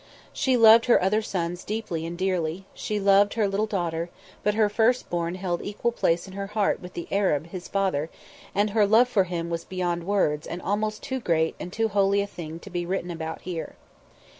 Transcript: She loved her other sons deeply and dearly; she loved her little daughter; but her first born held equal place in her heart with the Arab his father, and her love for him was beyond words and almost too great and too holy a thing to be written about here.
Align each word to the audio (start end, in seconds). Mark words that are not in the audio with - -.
She 0.33 0.57
loved 0.57 0.85
her 0.87 0.99
other 0.99 1.21
sons 1.21 1.63
deeply 1.63 2.07
and 2.07 2.17
dearly; 2.17 2.65
she 2.73 2.99
loved 2.99 3.35
her 3.35 3.47
little 3.47 3.67
daughter; 3.67 4.09
but 4.41 4.55
her 4.55 4.67
first 4.67 5.11
born 5.11 5.35
held 5.35 5.61
equal 5.61 5.91
place 5.91 6.25
in 6.25 6.33
her 6.33 6.47
heart 6.47 6.79
with 6.81 6.93
the 6.93 7.07
Arab 7.11 7.45
his 7.51 7.67
father, 7.67 8.09
and 8.55 8.71
her 8.71 8.87
love 8.87 9.07
for 9.07 9.25
him 9.25 9.51
was 9.51 9.63
beyond 9.63 10.05
words 10.05 10.47
and 10.47 10.59
almost 10.59 11.03
too 11.03 11.19
great 11.19 11.53
and 11.59 11.71
too 11.71 11.87
holy 11.89 12.19
a 12.19 12.25
thing 12.25 12.57
to 12.61 12.71
be 12.71 12.83
written 12.83 13.11
about 13.11 13.41
here. 13.41 13.75